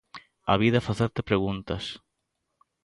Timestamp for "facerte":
0.89-1.27